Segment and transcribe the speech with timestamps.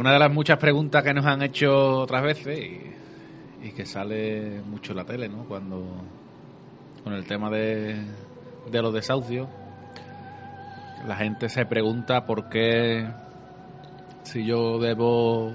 [0.00, 2.58] Una de las muchas preguntas que nos han hecho otras veces
[3.62, 5.44] y, que sale mucho en la tele, ¿no?
[5.44, 5.84] Cuando
[7.04, 8.02] con el tema de,
[8.70, 9.46] de los desahucios,
[11.06, 13.06] la gente se pregunta por qué
[14.22, 15.52] si yo debo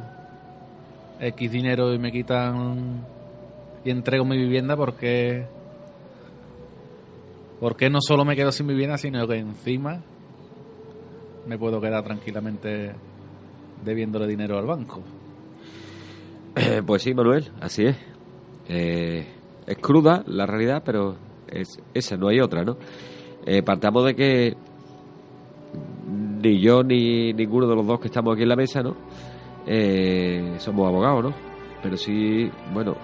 [1.20, 3.03] X dinero y me quitan
[3.83, 5.48] y entrego mi vivienda, ¿por qué,
[7.59, 10.02] ¿por qué no solo me quedo sin vivienda, sino que encima
[11.48, 12.94] me puedo quedar tranquilamente
[13.84, 15.02] debiéndole dinero al banco.
[16.56, 17.98] Eh, pues sí, Manuel, así es.
[18.70, 19.28] Eh,
[19.67, 21.16] es cruda la realidad, pero
[21.48, 22.78] es esa, no hay otra, ¿no?
[23.45, 24.58] Eh, partamos de que
[26.42, 28.95] ni yo ni ninguno de los dos que estamos aquí en la mesa, ¿no?
[30.60, 31.34] somos abogados, ¿no?
[31.82, 32.95] Pero sí, bueno,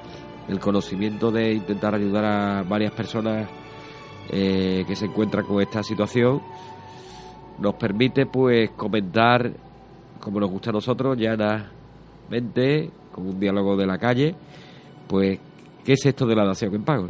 [0.47, 3.49] el conocimiento de intentar ayudar a varias personas
[4.29, 6.39] que se encuentran con esta situación
[7.57, 9.51] nos permite, pues, comentar
[10.21, 14.35] como nos gusta a nosotros, llanamente, con un diálogo de la calle,
[15.07, 15.39] pues,
[15.83, 17.09] ¿qué es esto de la dación en pago?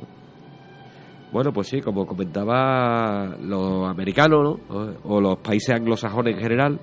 [1.31, 4.59] Bueno, pues sí, como comentaba los americanos
[5.03, 6.79] o, los países anglosajones en general.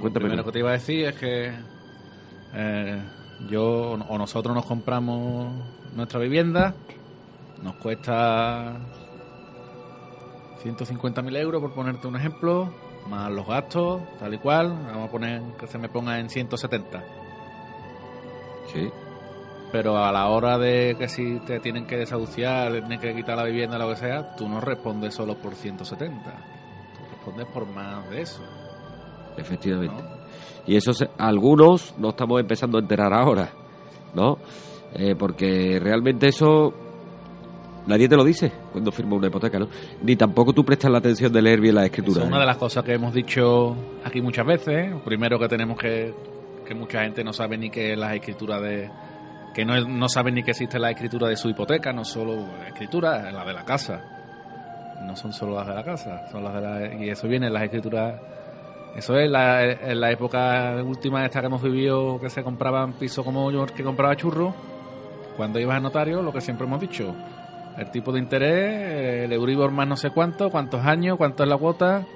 [0.00, 0.24] Cuéntame.
[0.24, 1.52] Lo primero que te iba a decir es que
[2.54, 3.02] eh,
[3.48, 5.48] yo o nosotros nos compramos
[5.94, 6.74] nuestra vivienda,
[7.62, 8.76] nos cuesta
[10.62, 12.70] 150.000 euros, por ponerte un ejemplo,
[13.06, 17.02] más los gastos, tal y cual, vamos a poner que se me ponga en 170.
[18.72, 18.90] Sí.
[19.72, 23.44] Pero a la hora de que si te tienen que desahuciar, tienen que quitar la
[23.44, 26.22] vivienda, lo que sea, tú no respondes solo por 170.
[26.24, 28.42] Tú respondes por más de eso.
[29.36, 30.02] Efectivamente.
[30.66, 33.50] Y eso algunos no estamos empezando a enterar ahora,
[34.14, 34.38] ¿no?
[34.94, 36.72] Eh, porque realmente eso
[37.86, 39.68] Nadie te lo dice cuando firma una hipoteca, ¿no?
[40.02, 42.22] Ni tampoco tú prestas la atención de leer bien la escritura.
[42.22, 42.40] Es una ¿eh?
[42.40, 44.92] de las cosas que hemos dicho aquí muchas veces.
[45.04, 46.12] Primero que tenemos que...
[46.66, 48.90] que mucha gente no sabe ni qué es la escritura de...
[49.54, 52.68] que no, no sabe ni que existe la escritura de su hipoteca, no solo la
[52.68, 54.02] escritura, la de la casa.
[55.06, 56.94] No son solo las de la casa, son las de la...
[57.04, 58.20] y eso viene en las escrituras...
[58.96, 63.22] Eso es la, en la época última esta que hemos vivido, que se compraban pisos
[63.22, 64.54] como yo, que compraba churro.
[65.36, 67.14] Cuando ibas al notario, lo que siempre hemos dicho,
[67.76, 71.56] el tipo de interés, el Euribor más no sé cuánto, cuántos años, cuánto es la
[71.56, 72.06] cuota.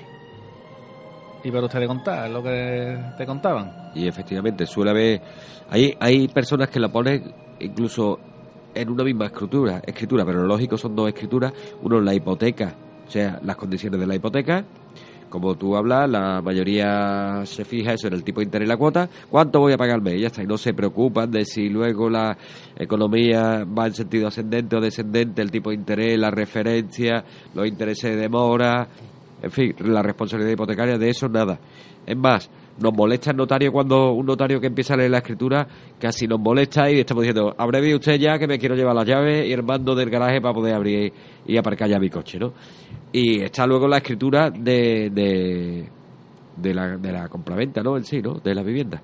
[1.42, 3.90] Y para usted de contar, lo que te contaban.
[3.94, 5.22] Y efectivamente, suele haber.
[5.70, 8.18] Hay, hay personas que la ponen incluso
[8.74, 11.52] en una misma escritura, escritura, pero lo lógico son dos escrituras.
[11.82, 12.74] Uno la hipoteca,
[13.06, 14.64] o sea, las condiciones de la hipoteca,
[15.30, 18.76] como tú hablas, la mayoría se fija eso en el tipo de interés y la
[18.76, 19.08] cuota.
[19.30, 20.18] ¿Cuánto voy a pagar al?
[20.18, 20.42] Ya está.
[20.42, 22.36] Y no se preocupan de si luego la
[22.76, 27.24] economía va en sentido ascendente o descendente, el tipo de interés, la referencia,
[27.54, 28.86] los intereses de demora,
[29.42, 31.58] en fin, la responsabilidad hipotecaria, de eso nada.
[32.04, 35.66] Es más, nos molesta el notario cuando un notario que empieza a leer la escritura
[35.98, 39.46] casi nos molesta y estamos diciendo, abreve usted ya que me quiero llevar las llaves
[39.46, 41.12] y el mando del garaje para poder abrir
[41.46, 42.52] y aparcar ya mi coche, ¿no?
[43.12, 45.10] Y está luego la escritura de,
[46.56, 47.96] de, la, de la compraventa, ¿no?
[47.96, 48.34] En sí, ¿no?
[48.34, 49.02] De la vivienda.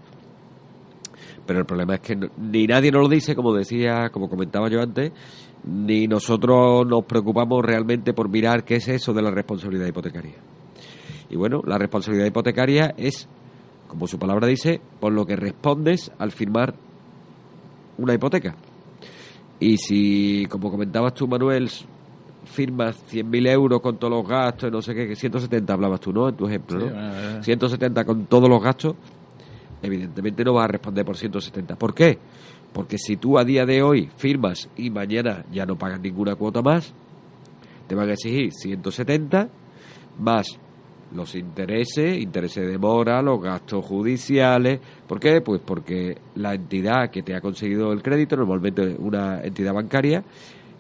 [1.47, 4.81] Pero el problema es que ni nadie nos lo dice, como decía, como comentaba yo
[4.81, 5.13] antes,
[5.65, 10.35] ni nosotros nos preocupamos realmente por mirar qué es eso de la responsabilidad hipotecaria.
[11.29, 13.29] Y bueno, la responsabilidad hipotecaria es
[13.87, 16.75] como su palabra dice, por lo que respondes al firmar
[17.99, 18.55] una hipoteca.
[19.59, 21.71] Y si, como comentabas tú, Manuel,
[22.45, 26.29] firmas 100.000 euros con todos los gastos, no sé qué, 170 hablabas tú, ¿no?
[26.29, 27.43] En tu ejemplo, ¿no?
[27.43, 28.97] 170 con todos los gastos,
[29.83, 31.77] evidentemente no vas a responder por 170.
[31.77, 32.19] ¿Por qué?
[32.73, 36.61] Porque si tú a día de hoy firmas y mañana ya no pagas ninguna cuota
[36.61, 36.93] más,
[37.87, 39.49] te van a exigir 170
[40.19, 40.59] más
[41.15, 44.81] los intereses, intereses de mora, los gastos judiciales.
[45.07, 45.41] ¿Por qué?
[45.41, 50.25] Pues porque la entidad que te ha conseguido el crédito, normalmente una entidad bancaria,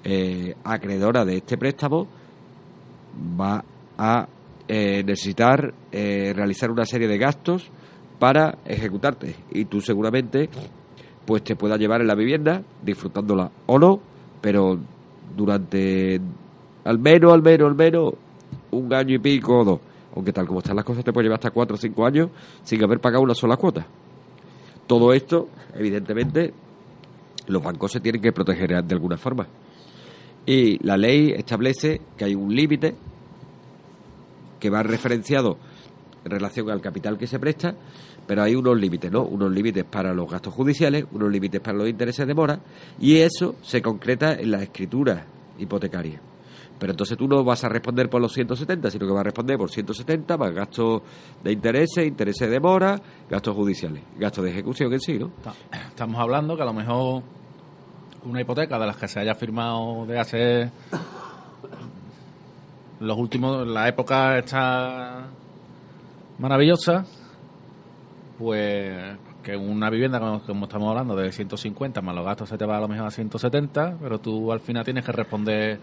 [0.04, 2.06] eh, acreedora de este préstamo,
[3.40, 3.64] va
[3.98, 4.28] a
[4.68, 7.70] eh, necesitar eh, realizar una serie de gastos
[8.18, 9.34] para ejecutarte.
[9.52, 10.48] Y tú seguramente
[11.24, 14.00] pues te puedas llevar en la vivienda, disfrutándola o no,
[14.40, 14.78] pero
[15.36, 16.20] durante
[16.84, 18.14] al menos, al menos, al menos
[18.70, 19.80] un año y pico o dos
[20.16, 22.30] aunque tal como están las cosas te puede llevar hasta cuatro o cinco años
[22.64, 23.86] sin haber pagado una sola cuota.
[24.86, 26.54] Todo esto, evidentemente,
[27.46, 29.46] los bancos se tienen que proteger de alguna forma.
[30.46, 32.94] Y la ley establece que hay un límite
[34.58, 35.58] que va referenciado
[36.24, 37.74] en relación al capital que se presta,
[38.26, 39.22] pero hay unos límites, ¿no?
[39.22, 42.60] Unos límites para los gastos judiciales, unos límites para los intereses de mora,
[42.98, 45.26] y eso se concreta en la escritura
[45.58, 46.20] hipotecaria.
[46.78, 49.56] Pero entonces tú no vas a responder por los 170, sino que vas a responder
[49.56, 51.02] por 170 más gastos
[51.42, 53.00] de intereses, intereses de mora,
[53.30, 55.30] gastos judiciales, gastos de ejecución en sí, ¿no?
[55.88, 57.22] Estamos hablando que a lo mejor
[58.24, 60.70] una hipoteca de las que se haya firmado de hace
[63.00, 65.28] los últimos, la época está
[66.38, 67.04] maravillosa,
[68.38, 72.66] pues que una vivienda, como, como, estamos hablando, de 150 más los gastos se te
[72.66, 75.78] va a lo mejor a 170, pero tú al final tienes que responder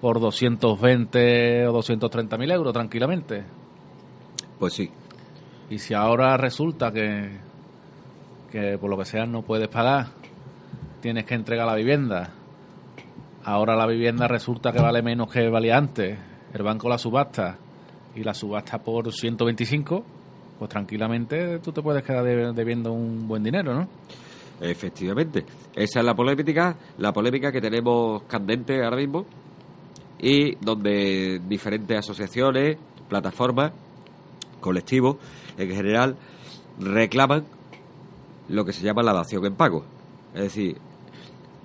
[0.00, 3.44] por 220 o 230 mil euros tranquilamente.
[4.58, 4.90] Pues sí.
[5.68, 7.30] Y si ahora resulta que,
[8.50, 10.08] que por lo que sea no puedes pagar,
[11.00, 12.30] tienes que entregar la vivienda,
[13.44, 16.18] ahora la vivienda resulta que vale menos que valía antes,
[16.52, 17.56] el banco la subasta
[18.14, 20.04] y la subasta por 125,
[20.58, 22.24] pues tranquilamente tú te puedes quedar
[22.54, 23.88] debiendo un buen dinero, ¿no?
[24.60, 25.46] Efectivamente.
[25.74, 29.24] Esa es la polémica, la polémica que tenemos candente ahora mismo
[30.20, 32.76] y donde diferentes asociaciones,
[33.08, 33.72] plataformas,
[34.60, 35.16] colectivos,
[35.56, 36.16] en general,
[36.78, 37.44] reclaman
[38.48, 39.84] lo que se llama la dación en pago.
[40.34, 40.76] Es decir,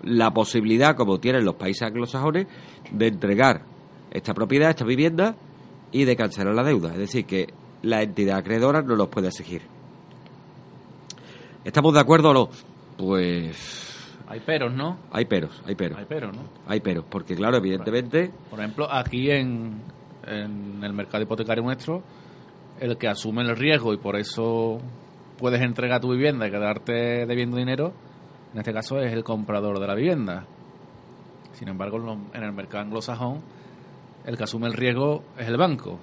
[0.03, 2.47] la posibilidad, como tienen los países anglosajones,
[2.91, 3.63] de entregar
[4.11, 5.35] esta propiedad, esta vivienda,
[5.91, 6.91] y de cancelar la deuda.
[6.91, 9.61] Es decir, que la entidad acreedora no los puede exigir.
[11.63, 12.49] ¿Estamos de acuerdo o no?
[12.97, 13.94] Pues
[14.27, 14.97] hay peros, ¿no?
[15.11, 15.97] Hay peros, hay peros.
[15.97, 16.43] Hay peros, ¿no?
[16.67, 18.31] Hay peros, porque claro, evidentemente...
[18.49, 19.81] Por ejemplo, aquí en,
[20.25, 22.03] en el mercado hipotecario nuestro,
[22.79, 24.79] el que asume el riesgo y por eso
[25.37, 27.93] puedes entregar tu vivienda y quedarte debiendo dinero,
[28.53, 30.45] en este caso es el comprador de la vivienda.
[31.53, 31.97] Sin embargo,
[32.33, 33.41] en el mercado anglosajón,
[34.25, 35.99] el que asume el riesgo es el banco.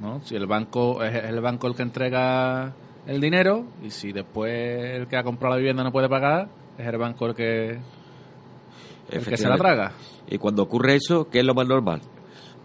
[0.00, 0.20] ¿no?
[0.20, 2.72] Si el banco es el banco el que entrega
[3.06, 6.86] el dinero y si después el que ha comprado la vivienda no puede pagar, es
[6.86, 7.78] el banco el que,
[9.10, 9.92] el que se la traga.
[10.28, 12.00] Y cuando ocurre eso, ¿qué es lo más normal?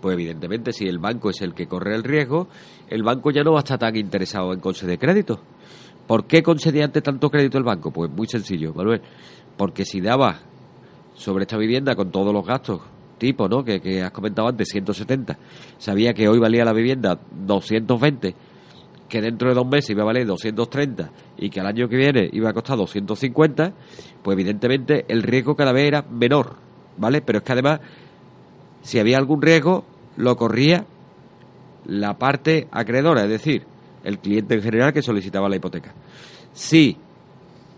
[0.01, 2.47] Pues evidentemente, si el banco es el que corre el riesgo,
[2.89, 5.39] el banco ya no va a estar tan interesado en conceder crédito.
[6.05, 7.91] ¿Por qué concedía antes tanto crédito el banco?
[7.91, 9.01] Pues muy sencillo, Manuel.
[9.55, 10.39] Porque si daba
[11.15, 12.81] sobre esta vivienda con todos los gastos
[13.17, 13.63] tipo, ¿no?
[13.63, 15.37] Que, que has comentado antes, 170,
[15.77, 18.35] sabía que hoy valía la vivienda 220
[19.13, 22.27] que dentro de dos meses iba a valer 230 y que al año que viene
[22.33, 23.71] iba a costar 250,
[24.23, 26.55] pues evidentemente el riesgo cada vez era menor,
[26.97, 27.21] ¿vale?
[27.21, 27.79] Pero es que además,
[28.81, 29.85] si había algún riesgo,
[30.17, 30.87] lo corría
[31.85, 33.67] la parte acreedora, es decir,
[34.03, 35.93] el cliente en general que solicitaba la hipoteca.
[36.51, 36.97] Si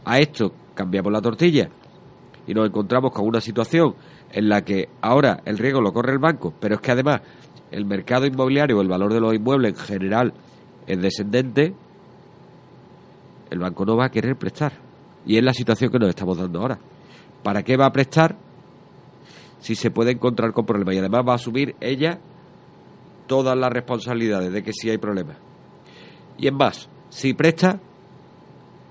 [0.06, 1.68] a esto cambiamos la tortilla
[2.48, 3.94] y nos encontramos con una situación
[4.32, 7.20] en la que ahora el riesgo lo corre el banco, pero es que además
[7.72, 10.34] el mercado inmobiliario, el valor de los inmuebles en general,
[10.88, 11.74] es descendente,
[13.50, 14.74] el banco no va a querer prestar.
[15.26, 16.78] Y es la situación que nos estamos dando ahora.
[17.44, 18.36] ¿Para qué va a prestar
[19.60, 20.96] si se puede encontrar con problemas?
[20.96, 22.20] Y además va a asumir ella
[23.28, 25.38] todas las responsabilidades de que sí hay problemas.
[26.38, 27.80] Y en más, si presta,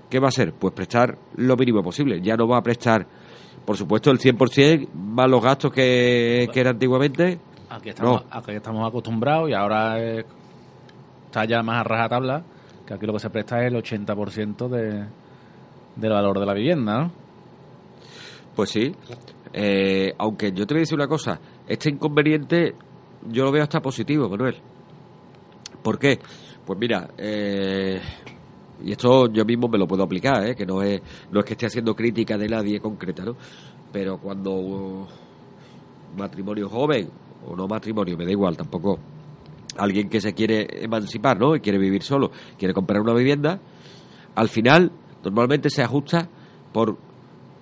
[0.09, 0.53] ¿qué va a hacer?
[0.53, 2.21] Pues prestar lo mínimo posible.
[2.21, 3.07] Ya no va a prestar,
[3.65, 7.39] por supuesto, el 100% más los gastos que, que era antiguamente.
[7.69, 10.25] Aquí estamos, aquí estamos acostumbrados y ahora es
[11.35, 12.43] está ya más a rajatabla,
[12.87, 15.05] que aquí lo que se presta es el 80% de,
[15.97, 17.11] del valor de la vivienda.
[18.55, 18.95] Pues sí.
[19.51, 21.37] Eh, aunque yo te voy a decir una cosa,
[21.67, 22.73] este inconveniente
[23.29, 24.55] yo lo veo hasta positivo, Manuel.
[25.83, 26.19] ¿Por qué?
[26.65, 27.99] Pues mira, eh,
[28.85, 30.55] y esto yo mismo me lo puedo aplicar, ¿eh?
[30.55, 31.01] que no es,
[31.31, 33.35] no es que esté haciendo crítica de nadie concreta, ¿no?
[33.91, 35.05] Pero cuando
[36.17, 37.09] matrimonio joven,
[37.45, 38.99] o no matrimonio, me da igual, tampoco
[39.77, 41.55] alguien que se quiere emancipar, ¿no?
[41.55, 43.59] Y quiere vivir solo, quiere comprar una vivienda,
[44.35, 44.91] al final
[45.23, 46.29] normalmente se ajusta
[46.71, 46.97] por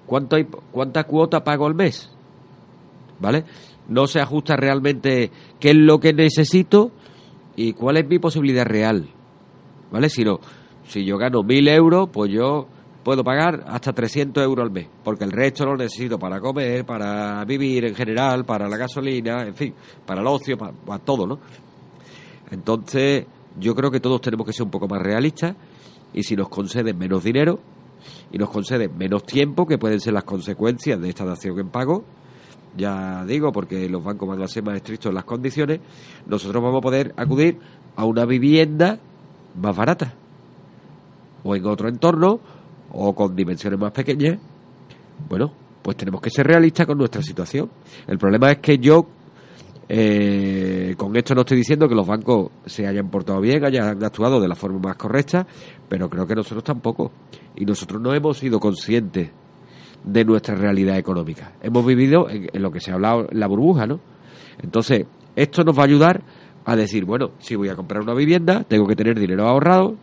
[0.06, 2.12] cuánto hay, cuánta cuota pago al mes,
[3.20, 3.46] ¿vale?
[3.88, 6.92] No se ajusta realmente qué es lo que necesito
[7.56, 9.08] ¿y cuál es mi posibilidad real?
[9.92, 10.10] ¿Vale?
[10.10, 10.40] Si no,
[10.86, 12.68] si yo gano 1.000 euros, pues yo
[13.04, 17.44] puedo pagar hasta 300 euros al mes, porque el resto lo necesito para comer, para
[17.46, 19.74] vivir en general, para la gasolina, en fin,
[20.06, 21.40] para el ocio, para, para todo, ¿no?
[22.52, 23.26] Entonces,
[23.60, 25.56] yo creo que todos tenemos que ser un poco más realistas
[26.14, 27.60] y si nos conceden menos dinero
[28.32, 32.04] y nos conceden menos tiempo, que pueden ser las consecuencias de esta dación en pago,
[32.76, 35.80] ya digo, porque los bancos van a ser más estrictos en las condiciones,
[36.26, 37.60] nosotros vamos a poder acudir
[37.96, 39.00] a una vivienda
[39.56, 40.14] más barata
[41.44, 42.40] o en otro entorno
[42.92, 44.40] o con dimensiones más pequeñas.
[45.30, 47.70] Bueno, pues tenemos que ser realistas con nuestra situación.
[48.08, 49.06] El problema es que yo
[49.90, 54.40] eh, con esto no estoy diciendo que los bancos se hayan portado bien, hayan actuado
[54.40, 55.46] de la forma más correcta,
[55.90, 57.12] pero creo que nosotros tampoco.
[57.56, 59.30] Y nosotros no hemos sido conscientes
[60.04, 61.54] de nuestra realidad económica.
[61.62, 64.00] Hemos vivido en, lo que se ha hablado, la burbuja, ¿no?
[64.62, 66.24] Entonces, esto nos va a ayudar
[66.66, 69.96] a decir, bueno, si voy a comprar una vivienda, tengo que tener dinero ahorrado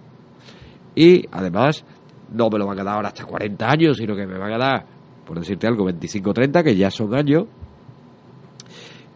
[0.95, 1.85] y además
[2.33, 4.59] no me lo van a dar ahora hasta 40 años, sino que me van a
[4.59, 4.87] dar,
[5.27, 7.45] por decirte algo, 25 30, que ya son años.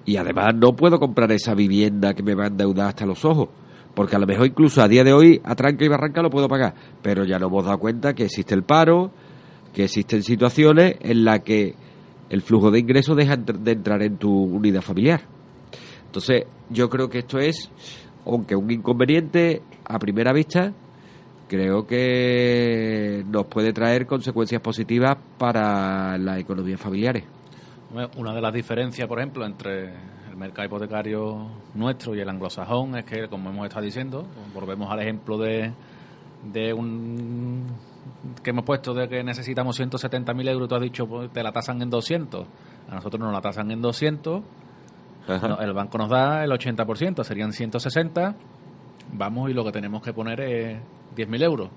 [0.04, 3.48] Y además no puedo comprar esa vivienda que me va a endeudar hasta los ojos.
[3.94, 6.48] Porque a lo mejor incluso a día de hoy, a tranca y barranca lo puedo
[6.48, 6.74] pagar.
[7.02, 9.12] Pero ya no hemos dado cuenta que existe el paro,
[9.72, 11.74] que existen situaciones en las que
[12.28, 15.22] el flujo de ingresos deja de entrar en tu unidad familiar.
[16.06, 17.70] Entonces, yo creo que esto es,
[18.26, 20.72] aunque un inconveniente a primera vista,
[21.48, 27.24] creo que nos puede traer consecuencias positivas para las economías familiares.
[28.16, 29.94] Una de las diferencias, por ejemplo, entre
[30.28, 35.00] el mercado hipotecario nuestro y el anglosajón es que, como hemos estado diciendo, volvemos al
[35.00, 35.72] ejemplo de,
[36.52, 37.66] de un
[38.42, 41.80] que hemos puesto de que necesitamos 170.000 euros, tú has dicho, pues, te la tasan
[41.82, 42.46] en 200.
[42.90, 44.42] A nosotros nos la tasan en 200.
[45.28, 48.34] No, el banco nos da el 80%, serían 160.
[49.12, 50.78] Vamos y lo que tenemos que poner es
[51.16, 51.70] 10.000 euros.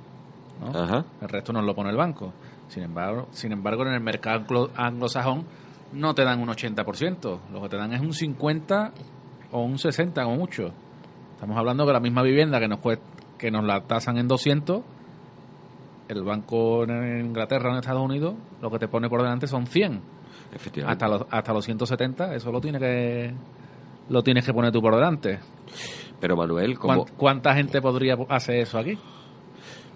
[0.60, 1.06] ¿no?
[1.22, 2.34] El resto nos lo pone el banco.
[2.70, 5.46] Sin embargo, sin embargo, en el mercado anglosajón
[5.94, 8.94] no te dan un 80%, lo que te dan es un 50
[9.52, 10.72] o un 60 como mucho.
[11.34, 12.80] Estamos hablando que la misma vivienda que nos
[13.38, 14.82] que nos la tasan en 200,
[16.08, 19.68] el banco en Inglaterra o en Estados Unidos, lo que te pone por delante son
[19.68, 20.02] 100.
[20.86, 23.34] Hasta los, hasta los 170, eso lo tiene que
[24.10, 25.40] lo tienes que poner tú por delante.
[26.20, 28.98] Pero Manuel, ¿cuánta gente podría hacer eso aquí?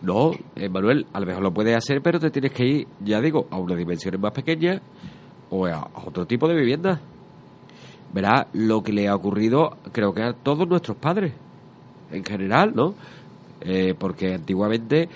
[0.01, 3.21] No, eh, Manuel, a lo mejor lo puedes hacer, pero te tienes que ir, ya
[3.21, 4.81] digo, a unas dimensiones más pequeñas
[5.51, 6.99] o a, otro tipo de vivienda.
[8.13, 11.33] Verá lo que le ha ocurrido, creo que a todos nuestros padres,
[12.11, 12.95] en general, ¿no?
[13.61, 15.07] Eh, porque antiguamente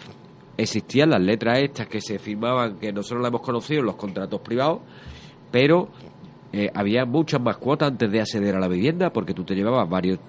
[0.55, 4.39] existían las letras estas que se firmaban, que nosotros las hemos conocido en los contratos
[4.41, 4.79] privados,
[5.51, 5.89] pero
[6.53, 9.89] eh, había muchas más cuotas antes de acceder a la vivienda, porque tú te llevabas
[9.89, 10.19] varios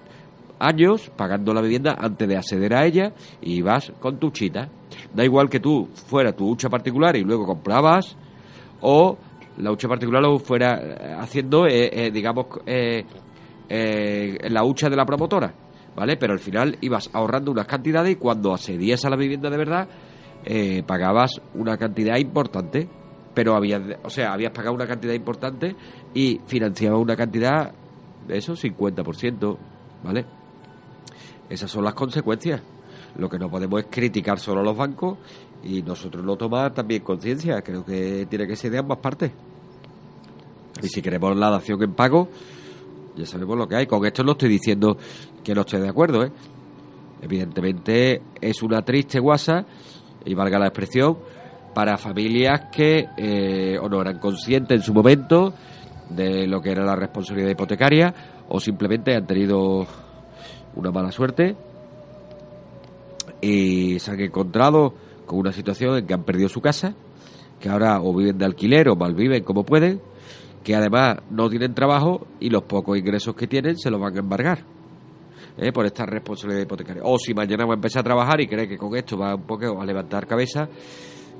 [0.59, 4.67] años pagando la vivienda antes de acceder a ella y vas con tu chita.
[5.13, 8.17] Da igual que tú fuera tu hucha particular y luego comprabas
[8.81, 9.17] o
[9.57, 15.53] la hucha particular lo fuera eh, haciendo, eh, eh, digamos, la hucha de la promotora,
[15.95, 16.15] ¿vale?
[16.17, 19.87] Pero al final ibas ahorrando unas cantidades y cuando accedías a la vivienda de verdad,
[20.85, 22.87] pagabas una cantidad importante,
[23.33, 25.75] pero habías, o sea, habías pagado una cantidad importante
[26.13, 27.73] y financiabas una cantidad
[28.27, 29.57] de eso, 50%,
[30.03, 30.25] ¿vale?
[31.49, 32.61] Esas son las consecuencias.
[33.17, 35.17] Lo que no podemos es criticar solo a los bancos
[35.63, 37.61] y nosotros no tomar también conciencia.
[37.61, 39.31] Creo que tiene que ser de ambas partes.
[40.81, 42.29] Y si queremos la dación en pago,
[43.15, 43.87] ya sabemos lo que hay.
[43.87, 44.97] Con esto no estoy diciendo
[45.43, 46.23] que no estoy de acuerdo.
[46.23, 46.31] ¿eh?
[47.21, 49.65] Evidentemente es una triste guasa,
[50.25, 51.17] y valga la expresión,
[51.73, 55.53] para familias que eh, o no eran conscientes en su momento
[56.09, 58.13] de lo que era la responsabilidad hipotecaria
[58.49, 59.85] o simplemente han tenido
[60.75, 61.55] una mala suerte
[63.41, 64.93] y se han encontrado
[65.25, 66.95] con una situación en que han perdido su casa,
[67.59, 70.01] que ahora o viven de alquiler o malviven como pueden,
[70.63, 74.19] que además no tienen trabajo y los pocos ingresos que tienen se los van a
[74.19, 74.77] embargar.
[75.57, 75.71] ¿eh?
[75.71, 77.01] por esta responsabilidad hipotecaria.
[77.05, 79.43] O si mañana va a empezar a trabajar y cree que con esto va un
[79.43, 80.69] poco a levantar cabeza,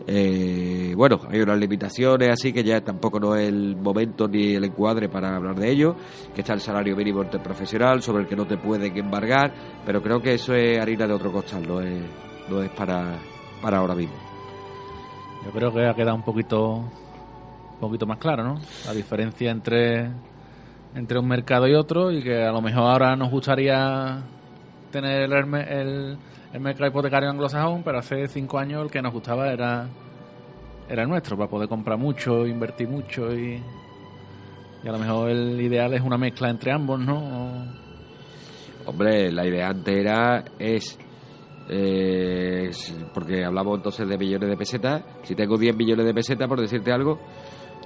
[0.06, 4.64] eh, bueno, hay unas limitaciones, así que ya tampoco no es el momento ni el
[4.64, 5.96] encuadre para hablar de ello,
[6.34, 9.54] que está el salario mínimo interprofesional sobre el que no te pueden embargar,
[9.86, 12.02] pero creo que eso es harina de otro costal, no es,
[12.50, 13.18] no es para,
[13.62, 14.16] para ahora mismo.
[15.46, 16.84] Yo creo que ha quedado un poquito,
[17.78, 18.60] un poquito más claro, ¿no?
[18.86, 20.10] La diferencia entre,
[20.96, 24.22] entre un mercado y otro y que a lo mejor ahora nos gustaría
[24.92, 26.18] tener el, el
[26.54, 29.88] el mercado hipotecario anglosajón, pero hace cinco años el que nos gustaba era,
[30.90, 33.62] era el nuestro, para poder comprar mucho, invertir mucho y,
[34.84, 37.66] y a lo mejor el ideal es una mezcla entre ambos, ¿no?
[38.86, 40.98] Hombre, la idea antes era, es,
[41.70, 42.72] eh,
[43.14, 46.94] porque hablamos entonces de millones de pesetas, si tengo 10 millones de pesetas, por decirte
[46.94, 47.20] algo,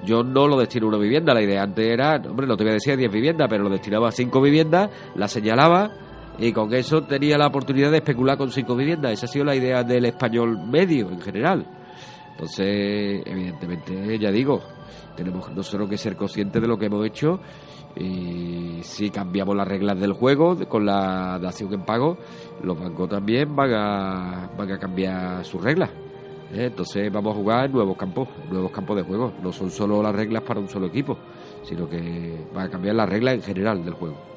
[0.03, 2.71] yo no lo destino a una vivienda, la idea antes era, hombre, no te voy
[2.71, 5.91] a decir 10 viviendas, pero lo destinaba a 5 viviendas, las señalaba
[6.39, 9.13] y con eso tenía la oportunidad de especular con 5 viviendas.
[9.13, 11.65] Esa ha sido la idea del español medio en general.
[12.31, 14.61] Entonces, evidentemente, ya digo,
[15.15, 17.39] tenemos nosotros que ser conscientes de lo que hemos hecho
[17.95, 22.17] y si cambiamos las reglas del juego con la dación en pago,
[22.63, 25.89] los bancos también van a, van a cambiar sus reglas.
[26.53, 26.65] ¿Eh?
[26.65, 29.33] Entonces vamos a jugar nuevos campos, nuevos campos de juego.
[29.41, 31.17] No son solo las reglas para un solo equipo,
[31.63, 34.30] sino que van a cambiar las reglas en general del juego.